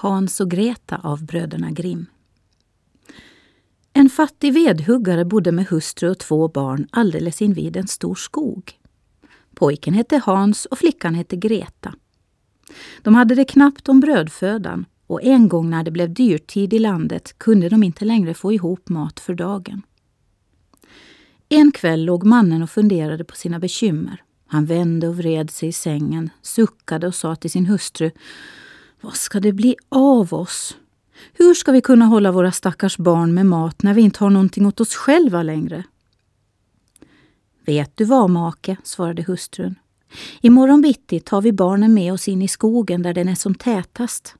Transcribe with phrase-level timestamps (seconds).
[0.00, 2.06] Hans och Greta av bröderna Grimm.
[3.92, 8.72] En fattig vedhuggare bodde med hustru och två barn alldeles invid en stor skog.
[9.54, 11.94] Pojken hette Hans och flickan hette Greta.
[13.02, 17.38] De hade det knappt om brödfödan och en gång när det blev dyrtid i landet
[17.38, 19.82] kunde de inte längre få ihop mat för dagen.
[21.48, 24.22] En kväll låg mannen och funderade på sina bekymmer.
[24.46, 28.10] Han vände och vred sig i sängen, suckade och sa till sin hustru
[29.00, 30.76] vad ska det bli av oss?
[31.32, 34.66] Hur ska vi kunna hålla våra stackars barn med mat när vi inte har någonting
[34.66, 35.84] åt oss själva längre?
[37.66, 39.74] Vet du vad, make, svarade hustrun.
[40.40, 44.34] Imorgon bitti tar vi barnen med oss in i skogen där den är som tätast.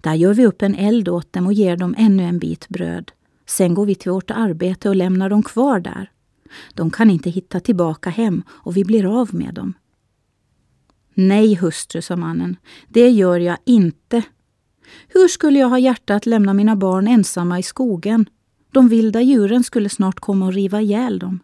[0.00, 3.12] Där gör vi upp en eld åt dem och ger dem ännu en bit bröd.
[3.46, 6.10] Sen går vi till vårt arbete och lämnar dem kvar där.
[6.74, 9.74] De kan inte hitta tillbaka hem och vi blir av med dem.
[11.20, 12.56] Nej, hustru, sa mannen,
[12.88, 14.22] det gör jag inte.
[15.08, 18.28] Hur skulle jag ha hjärta att lämna mina barn ensamma i skogen?
[18.72, 21.40] De vilda djuren skulle snart komma och riva ihjäl dem.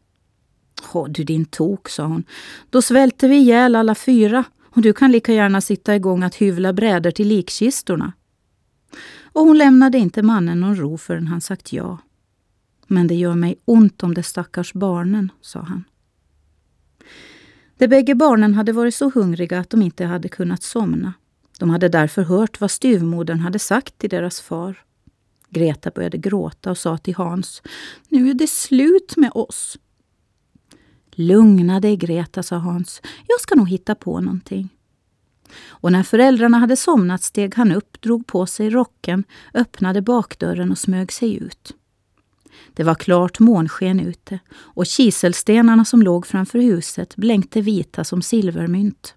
[0.92, 2.24] Åh, du din tok, sa hon.
[2.70, 6.72] Då svälter vi ihjäl alla fyra och du kan lika gärna sitta igång att hyvla
[6.72, 8.12] brädor till likkistorna.
[9.22, 11.98] Och hon lämnade inte mannen någon ro förrän han sagt ja.
[12.86, 15.84] Men det gör mig ont om de stackars barnen, sa han.
[17.78, 21.12] De bägge barnen hade varit så hungriga att de inte hade kunnat somna.
[21.58, 24.84] De hade därför hört vad styvmodern hade sagt till deras far.
[25.50, 27.62] Greta började gråta och sa till Hans,
[28.08, 29.78] nu är det slut med oss.
[31.10, 33.02] Lugna dig Greta, sa Hans.
[33.26, 34.68] Jag ska nog hitta på någonting.
[35.66, 40.78] Och när föräldrarna hade somnat steg han upp, drog på sig rocken, öppnade bakdörren och
[40.78, 41.74] smög sig ut.
[42.74, 49.14] Det var klart månsken ute och kiselstenarna som låg framför huset blänkte vita som silvermynt.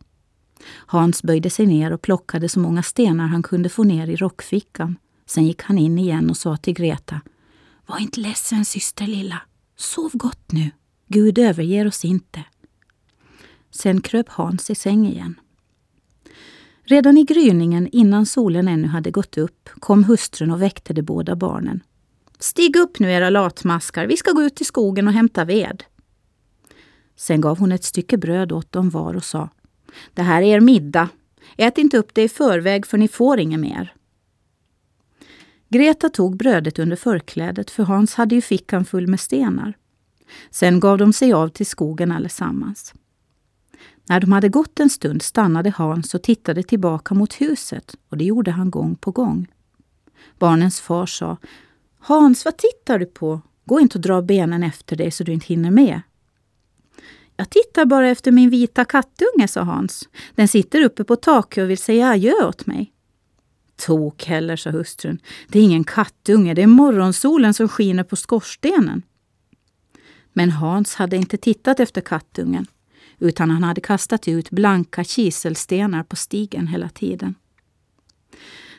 [0.70, 4.96] Hans böjde sig ner och plockade så många stenar han kunde få ner i rockfickan.
[5.26, 7.22] Sen gick han in igen och sa till Greta.
[7.86, 9.42] Var inte ledsen syster lilla.
[9.76, 10.72] Sov gott nu.
[11.08, 12.44] Gud överger oss inte.
[13.72, 15.40] Sen kröp Hans i säng igen.
[16.84, 21.36] Redan i gryningen, innan solen ännu hade gått upp, kom hustrun och väckte de båda
[21.36, 21.84] barnen.
[22.40, 25.84] Stig upp nu era latmaskar, vi ska gå ut i skogen och hämta ved.
[27.16, 29.50] Sen gav hon ett stycke bröd åt dem var och sa
[30.14, 31.10] Det här är er middag.
[31.58, 33.94] Ät inte upp det i förväg för ni får inget mer.
[35.70, 39.74] Greta tog brödet under förklädet för Hans hade ju fickan full med stenar.
[40.52, 42.94] Sen gav de sig av till skogen allesammans.
[44.10, 48.26] När de hade gått en stund stannade Hans och tittade tillbaka mot huset och det
[48.26, 49.48] gjorde han gång på gång.
[50.40, 51.38] Barnens far sa
[52.08, 53.42] Hans, vad tittar du på?
[53.66, 56.02] Gå inte och dra benen efter dig så du inte hinner med.
[57.36, 60.10] Jag tittar bara efter min vita kattunge, sa Hans.
[60.36, 62.94] Den sitter uppe på taket och vill säga adjö åt mig.
[63.76, 65.20] Tok heller, sa hustrun.
[65.48, 69.02] Det är ingen kattunge, det är morgonsolen som skiner på skorstenen.
[70.34, 72.66] Men Hans hade inte tittat efter kattungen
[73.20, 77.36] utan han hade kastat ut blanka kiselstenar på stigen hela tiden.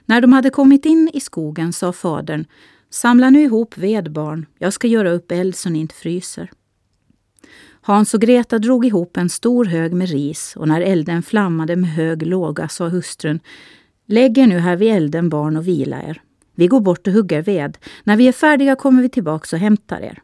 [0.05, 2.45] När de hade kommit in i skogen sa fadern
[2.91, 6.51] Samla nu ihop ved barn, jag ska göra upp eld så ni inte fryser.
[7.81, 11.91] Hans och Greta drog ihop en stor hög med ris och när elden flammade med
[11.91, 13.41] hög låga sa hustrun
[14.07, 16.23] Lägg er nu här vid elden barn och vila er.
[16.55, 17.79] Vi går bort och hugger ved.
[18.05, 20.23] När vi är färdiga kommer vi tillbaka och hämtar er.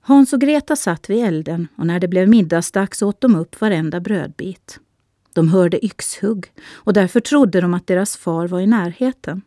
[0.00, 4.00] Hans och Greta satt vid elden och när det blev middagsdags åt de upp varenda
[4.00, 4.80] brödbit.
[5.32, 9.42] De hörde yxhugg och därför trodde de att deras far var i närheten.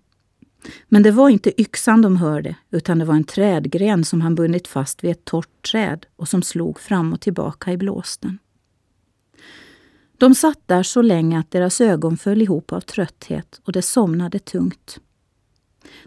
[0.88, 4.68] Men det var inte yxan de hörde, utan det var en trädgren som han bundit
[4.68, 8.40] fast vid ett torrt träd och som slog fram och tillbaka i blåsten.
[10.18, 14.40] De satt där så länge att deras ögon föll ihop av trötthet och de somnade
[14.40, 15.00] tungt.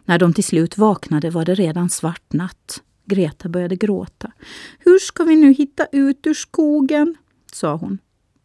[0.04, 2.82] När de till slut vaknade var det redan svart natt.
[3.04, 4.32] Greta började gråta.
[4.78, 7.16] Hur ska vi nu hitta ut ur skogen?
[7.52, 7.98] sa hon.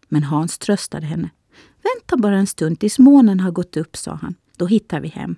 [0.07, 1.29] Men Hans tröstade henne.
[1.83, 4.35] Vänta bara en stund tills månen har gått upp, sa han.
[4.57, 5.35] Då hittar vi hem.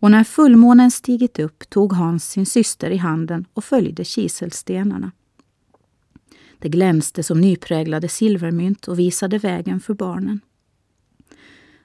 [0.00, 5.12] Och när fullmånen stigit upp tog Hans sin syster i handen och följde kiselstenarna.
[6.58, 10.40] Det glänste som nypräglade silvermynt och visade vägen för barnen.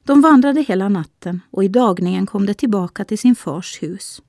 [0.03, 4.21] De vandrade hela natten och i dagningen kom de tillbaka till sin fars hus.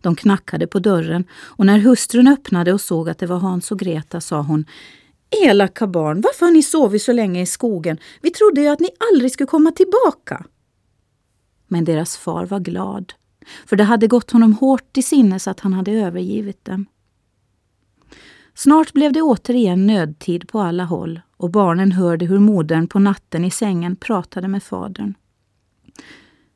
[0.00, 3.78] De knackade på dörren och när hustrun öppnade och såg att det var Hans och
[3.78, 4.64] Greta sa hon
[5.30, 7.98] Elaka barn, varför har ni sovit så länge i skogen?
[8.22, 10.44] Vi trodde ju att ni aldrig skulle komma tillbaka.
[11.74, 13.12] Men deras far var glad,
[13.66, 16.86] för det hade gått honom hårt i sinnes att han hade övergivit dem.
[18.54, 23.44] Snart blev det återigen nödtid på alla håll och barnen hörde hur modern på natten
[23.44, 25.14] i sängen pratade med fadern.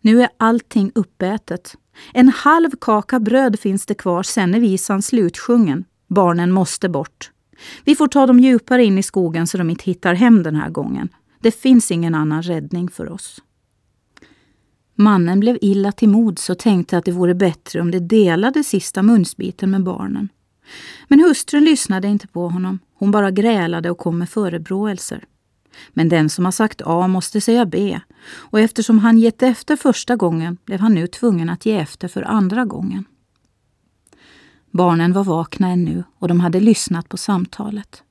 [0.01, 1.75] Nu är allting uppätet.
[2.13, 5.85] En halv kaka bröd finns det kvar, sen är visan slutsjungen.
[6.07, 7.31] Barnen måste bort.
[7.85, 10.71] Vi får ta dem djupare in i skogen så de inte hittar hem den här
[10.71, 11.09] gången.
[11.41, 13.43] Det finns ingen annan räddning för oss.
[15.01, 19.03] Mannen blev illa till mods och tänkte att det vore bättre om de delade sista
[19.03, 20.29] munsbiten med barnen.
[21.09, 22.79] Men hustrun lyssnade inte på honom.
[22.95, 25.25] Hon bara grälade och kom med förebråelser.
[25.91, 28.01] Men den som har sagt A måste säga B
[28.31, 32.23] och eftersom han gett efter första gången blev han nu tvungen att ge efter för
[32.23, 33.05] andra gången.
[34.71, 38.03] Barnen var vakna ännu och de hade lyssnat på samtalet.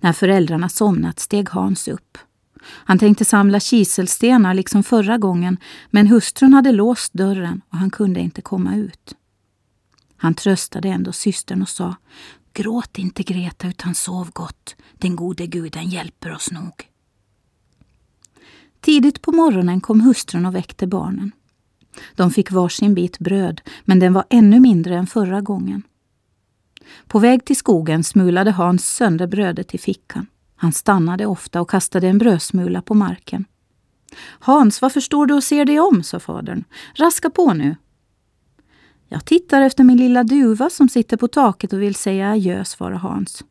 [0.00, 2.18] När föräldrarna somnat steg Hans upp.
[2.62, 5.56] Han tänkte samla kiselstenar liksom förra gången
[5.90, 9.14] men hustrun hade låst dörren och han kunde inte komma ut.
[10.16, 11.96] Han tröstade ändå systern och sa
[12.52, 14.76] Gråt inte Greta utan sov gott.
[14.92, 16.72] Den gode guden hjälper oss nog.
[18.80, 21.32] Tidigt på morgonen kom hustrun och väckte barnen.
[22.14, 25.82] De fick varsin bit bröd, men den var ännu mindre än förra gången.
[27.06, 30.26] På väg till skogen smulade Hans sönder brödet i fickan.
[30.60, 33.44] Han stannade ofta och kastade en brödsmula på marken.
[34.38, 36.02] Hans, varför står du och ser dig om?
[36.02, 36.64] sa fadern.
[36.94, 37.76] Raska på nu.
[39.08, 42.96] Jag tittar efter min lilla duva som sitter på taket och vill säga adjö, svarade
[42.96, 43.44] Hans.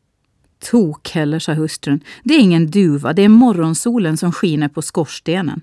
[0.60, 2.04] Tok heller, sa hustrun.
[2.24, 5.62] Det är ingen duva, det är morgonsolen som skiner på skorstenen.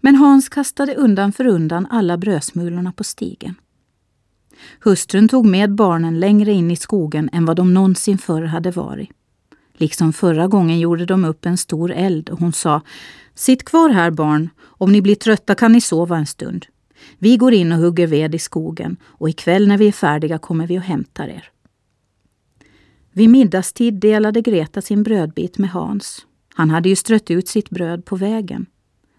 [0.00, 3.54] Men Hans kastade undan för undan alla brödsmulorna på stigen.
[4.80, 9.10] Hustrun tog med barnen längre in i skogen än vad de någonsin förr hade varit.
[9.80, 12.82] Liksom förra gången gjorde de upp en stor eld och hon sa
[13.34, 16.66] Sitt kvar här barn, om ni blir trötta kan ni sova en stund.
[17.18, 20.66] Vi går in och hugger ved i skogen och ikväll när vi är färdiga kommer
[20.66, 21.50] vi och hämtar er.
[23.12, 26.26] Vid middagstid delade Greta sin brödbit med Hans.
[26.54, 28.66] Han hade ju strött ut sitt bröd på vägen.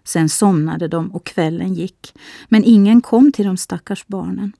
[0.04, 2.14] Sen somnade de och kvällen gick,
[2.48, 4.52] men ingen kom till de stackars barnen.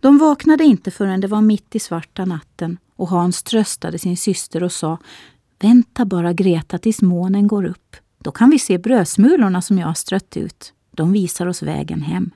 [0.00, 4.62] De vaknade inte förrän det var mitt i svarta natten och Hans tröstade sin syster
[4.62, 4.98] och sa
[5.58, 7.96] Vänta bara Greta tills månen går upp.
[8.18, 10.72] Då kan vi se brödsmulorna som jag har strött ut.
[10.90, 12.30] De visar oss vägen hem.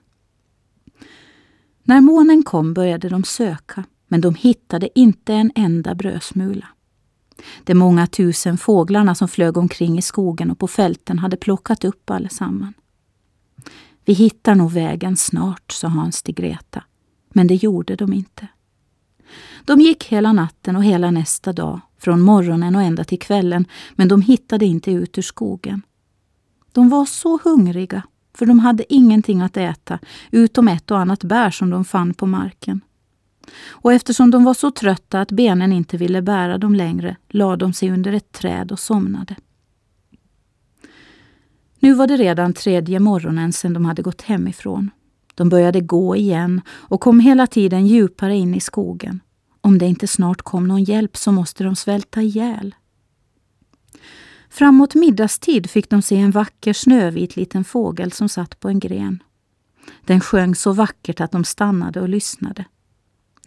[1.82, 6.68] När månen kom började de söka, men de hittade inte en enda brödsmula.
[7.64, 12.10] De många tusen fåglarna som flög omkring i skogen och på fälten hade plockat upp
[12.10, 12.74] allesamman.
[14.04, 16.84] Vi hittar nog vägen snart, sa Hans till Greta.
[17.28, 18.48] Men det gjorde de inte.
[19.64, 24.08] De gick hela natten och hela nästa dag, från morgonen och ända till kvällen, men
[24.08, 25.82] de hittade inte ut ur skogen.
[26.72, 28.02] De var så hungriga,
[28.34, 29.98] för de hade ingenting att äta,
[30.30, 32.80] utom ett och annat bär som de fann på marken.
[33.68, 37.72] Och eftersom de var så trötta att benen inte ville bära dem längre, lade de
[37.72, 39.36] sig under ett träd och somnade.
[41.78, 44.90] Nu var det redan tredje morgonen sedan de hade gått hemifrån.
[45.34, 49.20] De började gå igen och kom hela tiden djupare in i skogen.
[49.60, 52.74] Om det inte snart kom någon hjälp så måste de svälta ihjäl.
[54.50, 59.22] Framåt middagstid fick de se en vacker snövit liten fågel som satt på en gren.
[60.04, 62.64] Den sjöng så vackert att de stannade och lyssnade.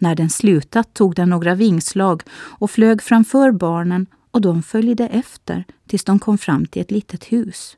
[0.00, 5.64] När den slutat tog den några vingslag och flög framför barnen och de följde efter
[5.86, 7.76] tills de kom fram till ett litet hus.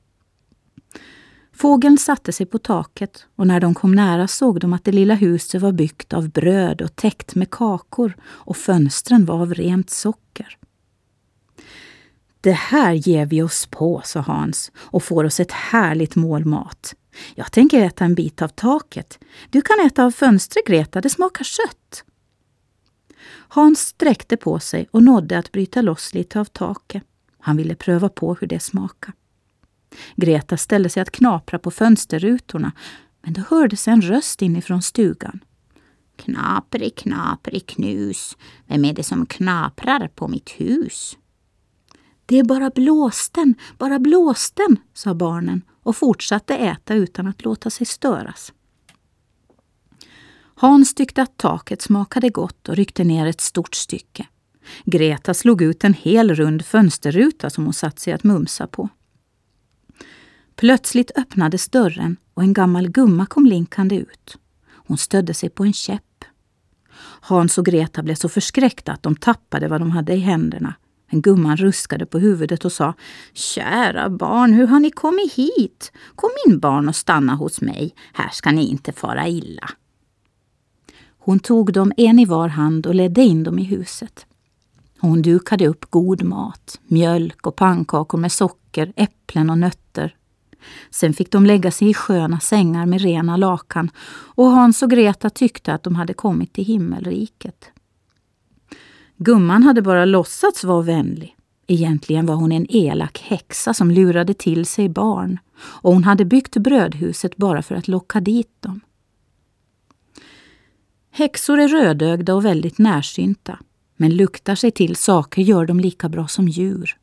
[1.60, 5.14] Fågeln satte sig på taket och när de kom nära såg de att det lilla
[5.14, 10.58] huset var byggt av bröd och täckt med kakor och fönstren var av rent socker.
[12.40, 16.94] Det här ger vi oss på, sa Hans och får oss ett härligt mål mat.
[17.34, 19.18] Jag tänker äta en bit av taket.
[19.50, 22.04] Du kan äta av fönstret, Greta, det smakar sött.
[23.48, 27.02] Hans sträckte på sig och nådde att bryta loss lite av taket.
[27.38, 29.12] Han ville pröva på hur det smakade.
[30.16, 32.72] Greta ställde sig att knapra på fönsterrutorna,
[33.22, 35.40] men då hördes en röst inifrån stugan.
[36.16, 38.36] Knapri, knapri, knus.
[38.66, 41.16] Vem är det som knaprar på mitt hus?
[42.26, 47.86] Det är bara blåsten, bara blåsten, sa barnen och fortsatte äta utan att låta sig
[47.86, 48.52] störas.
[50.54, 54.26] Hans tyckte att taket smakade gott och ryckte ner ett stort stycke.
[54.84, 58.88] Greta slog ut en hel rund fönsterruta som hon satt sig att mumsa på.
[60.56, 64.38] Plötsligt öppnades dörren och en gammal gumma kom linkande ut.
[64.86, 66.24] Hon stödde sig på en käpp.
[67.20, 70.74] Hans och Greta blev så förskräckta att de tappade vad de hade i händerna.
[71.10, 72.94] Men gumman ruskade på huvudet och sa
[73.32, 75.92] Kära barn, hur har ni kommit hit?
[76.14, 77.94] Kom in barn och stanna hos mig.
[78.12, 79.70] Här ska ni inte fara illa.
[81.18, 84.26] Hon tog dem en i var hand och ledde in dem i huset.
[85.00, 90.14] Hon dukade upp god mat, mjölk och pannkakor med socker, äpplen och nötter
[90.90, 93.90] Sen fick de lägga sig i sköna sängar med rena lakan
[94.34, 97.70] och Hans och Greta tyckte att de hade kommit till himmelriket.
[99.16, 101.36] Gumman hade bara låtsats vara vänlig.
[101.66, 106.56] Egentligen var hon en elak häxa som lurade till sig barn och hon hade byggt
[106.56, 108.80] brödhuset bara för att locka dit dem.
[111.10, 113.58] Häxor är rödögda och väldigt närsynta,
[113.96, 116.99] men luktar sig till saker gör de lika bra som djur.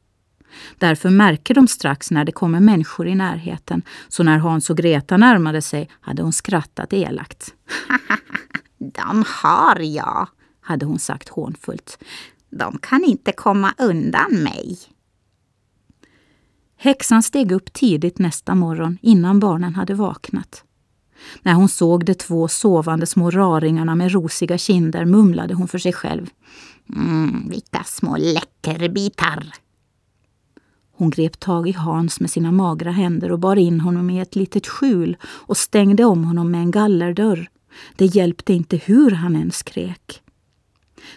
[0.77, 5.17] Därför märker de strax när det kommer människor i närheten, så när Hans och Greta
[5.17, 7.53] närmade sig hade hon skrattat elakt.
[8.77, 10.27] de har jag,
[10.61, 12.03] hade hon sagt hånfullt.
[12.49, 14.77] De kan inte komma undan mig.
[16.77, 20.63] Häxan steg upp tidigt nästa morgon innan barnen hade vaknat.
[21.41, 25.93] När hon såg de två sovande små raringarna med rosiga kinder mumlade hon för sig
[25.93, 26.29] själv.
[26.95, 29.53] Mm, vilka små läckerbitar!
[30.97, 34.35] Hon grep tag i Hans med sina magra händer och bar in honom i ett
[34.35, 37.49] litet skjul och stängde om honom med en gallerdörr.
[37.95, 40.21] Det hjälpte inte hur han än skrek.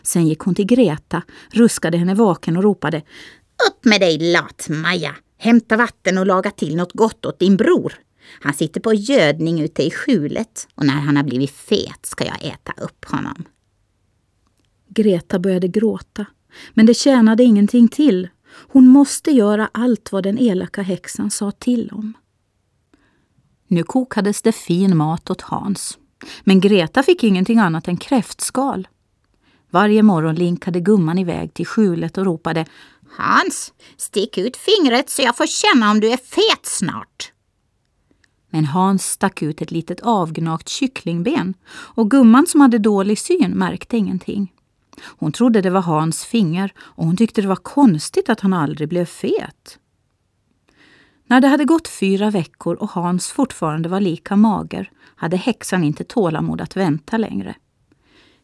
[0.03, 3.03] Sen gick hon till Greta, ruskade henne vaken och ropade
[3.69, 5.15] Upp med dig lat-Maja!
[5.39, 7.95] Hämta vatten och laga till något gott åt din bror.
[8.41, 12.45] Han sitter på gödning ute i skjulet och när han har blivit fet ska jag
[12.45, 13.45] äta upp honom.
[14.89, 16.27] Greta började gråta,
[16.75, 18.29] men det tjänade ingenting till.
[18.53, 22.13] Hon måste göra allt vad den elaka häxan sa till om.
[23.67, 25.99] Nu kokades det fin mat åt Hans.
[26.45, 28.89] Men Greta fick ingenting annat än kräftskal.
[29.71, 32.67] Varje morgon linkade gumman iväg till skjulet och ropade
[33.17, 37.33] Hans, stick ut fingret så jag får känna om du är fet snart.
[38.51, 43.97] Men Hans stack ut ett litet avgnagt kycklingben och gumman som hade dålig syn märkte
[43.97, 44.53] ingenting.
[45.03, 48.89] Hon trodde det var Hans finger och hon tyckte det var konstigt att han aldrig
[48.89, 49.79] blev fet.
[51.27, 56.05] När det hade gått fyra veckor och Hans fortfarande var lika mager hade häxan inte
[56.05, 57.55] tålamod att vänta längre.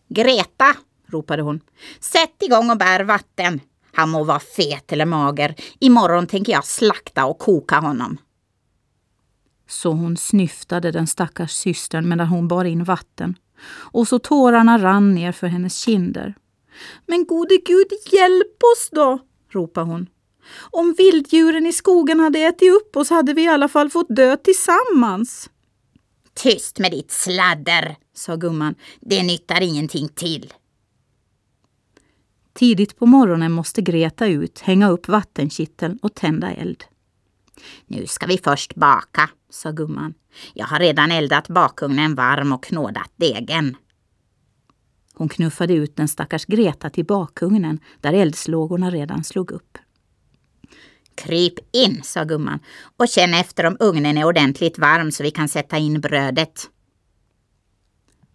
[0.09, 0.75] Greta,
[1.07, 1.61] ropade hon.
[2.01, 3.61] Sätt igång och bär vatten.
[3.93, 5.55] Han må vara fet eller mager.
[5.79, 8.19] Imorgon tänker jag slakta och koka honom.
[9.69, 13.35] Så hon snyftade den stackars systern medan hon bar in vatten.
[13.69, 16.35] Och så tårarna rann ner för hennes kinder.
[17.07, 19.19] Men gode gud, hjälp oss då,
[19.51, 20.07] ropade hon.
[20.71, 24.37] Om vilddjuren i skogen hade ätit upp oss hade vi i alla fall fått dö
[24.37, 25.51] tillsammans.
[26.35, 28.75] Tyst med ditt sladder, sa gumman.
[29.01, 30.53] Det nyttar ingenting till.
[32.53, 36.85] Tidigt på morgonen måste Greta ut, hänga upp vattenkitteln och tända eld.
[37.87, 40.15] Nu ska vi först baka, sa gumman.
[40.55, 43.77] Jag har redan eldat bakugnen varm och knådat degen.
[45.19, 49.79] Hon knuffade ut den stackars Greta till bakugnen där eldslågorna redan slog upp.
[51.15, 52.59] Kryp in, sa gumman,
[52.97, 56.71] och känn efter om ugnen är ordentligt varm så vi kan sätta in brödet.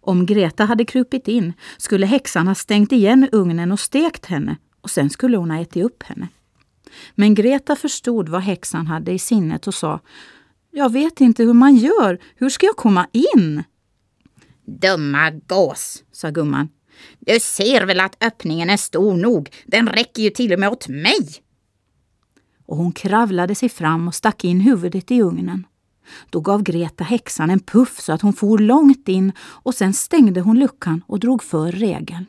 [0.02, 4.90] Om Greta hade krupit in skulle häxan ha stängt igen ugnen och stekt henne och
[4.90, 6.28] sen skulle hon ha ätit upp henne.
[7.16, 10.00] Men Greta förstod vad häxan hade i sinnet och sa
[10.72, 12.20] Jag vet inte hur man gör.
[12.36, 13.64] Hur ska jag komma in?
[14.66, 16.70] Dumma gås, sa gumman.
[17.20, 19.50] Du ser väl att öppningen är stor nog.
[19.66, 21.30] Den räcker ju till och med åt mig.
[22.66, 25.66] Och hon kravlade sig fram och stack in huvudet i ugnen.
[26.30, 30.42] Då gav Greta häxan en puff så att hon for långt in och sen stängde
[30.42, 32.26] hon luckan och drog för regeln.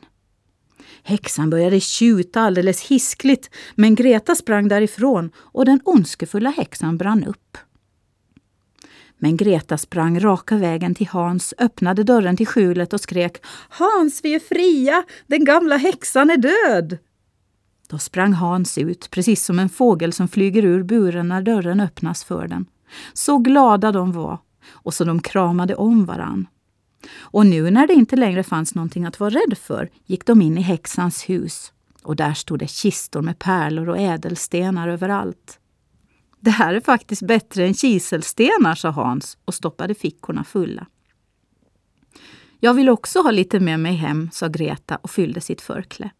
[1.03, 7.57] Häxan började tjuta alldeles hiskligt men Greta sprang därifrån och den ondskefulla häxan brann upp.
[9.23, 13.37] Men Greta sprang raka vägen till Hans, öppnade dörren till skjulet och skrek
[13.69, 15.03] Hans, vi är fria!
[15.27, 16.97] Den gamla häxan är död!
[17.89, 22.23] Då sprang Hans ut, precis som en fågel som flyger ur buren när dörren öppnas
[22.23, 22.65] för den.
[23.13, 24.37] Så glada de var
[24.69, 26.47] och så de kramade om varann.
[27.17, 30.57] Och nu när det inte längre fanns någonting att vara rädd för gick de in
[30.57, 31.73] i häxans hus.
[32.01, 35.59] Och där stod det kistor med pärlor och ädelstenar överallt.
[36.43, 40.87] Det här är faktiskt bättre än kiselstenar, sa Hans och stoppade fickorna fulla.
[42.59, 46.11] Jag vill också ha lite med mig hem, sa Greta och fyllde sitt förkläde.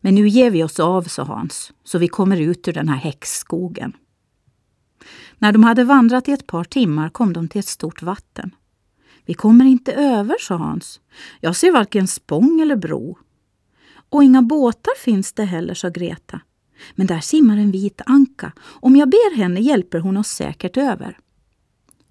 [0.00, 2.96] Men nu ger vi oss av, sa Hans, så vi kommer ut ur den här
[2.96, 3.92] häxskogen.
[5.38, 8.54] När de hade vandrat i ett par timmar kom de till ett stort vatten.
[9.24, 11.00] Vi kommer inte över, sa Hans.
[11.40, 13.18] Jag ser varken spång eller bro.
[14.08, 16.40] Och inga båtar finns det heller, sa Greta.
[16.94, 18.52] Men där simmar en vit anka.
[18.60, 21.18] Om jag ber henne hjälper hon oss säkert över.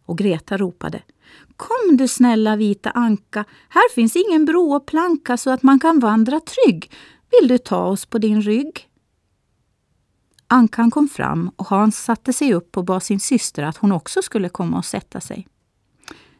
[0.05, 1.01] Och Greta ropade.
[1.57, 5.99] Kom du snälla vita anka, här finns ingen bro och planka så att man kan
[5.99, 6.91] vandra trygg.
[7.31, 8.89] Vill du ta oss på din rygg?
[10.47, 14.21] Ankan kom fram och Hans satte sig upp och bad sin syster att hon också
[14.21, 15.47] skulle komma och sätta sig.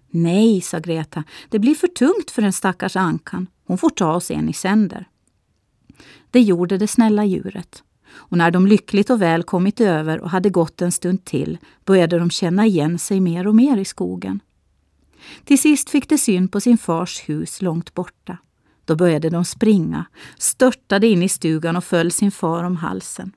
[0.10, 3.48] Nej, sa Greta, det blir för tungt för den stackars Ankan.
[3.66, 5.10] Hon får ta oss en i sänder.
[6.32, 7.84] Det gjorde det snälla djuret.
[8.18, 12.20] Och när de lyckligt och väl kommit över och hade gått en stund till började
[12.20, 14.40] de känna igen sig mer och mer i skogen.
[15.44, 18.38] Till sist fick de syn på sin fars hus långt borta.
[18.86, 20.06] Då började de springa,
[20.38, 23.32] störtade in i stugan och föll sin far om halsen.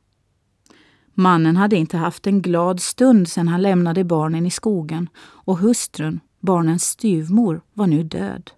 [1.14, 6.20] Mannen hade inte haft en glad stund sedan han lämnade barnen i skogen och hustrun,
[6.40, 8.50] barnens styvmor, var nu död.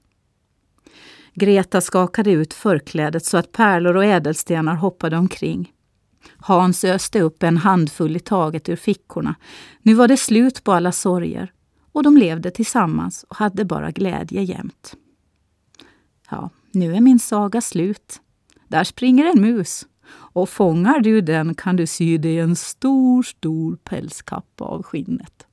[1.34, 5.72] Greta skakade ut förklädet så att pärlor och ädelstenar hoppade omkring.
[6.38, 9.34] Hans öste upp en handfull i taget ur fickorna.
[9.82, 11.52] Nu var det slut på alla sorger
[11.92, 14.94] och de levde tillsammans och hade bara glädje jämt.
[16.30, 18.20] Ja, nu är min saga slut.
[18.68, 23.76] Där springer en mus och fångar du den kan du sy dig en stor, stor
[23.76, 25.46] pälskappa av skinnet.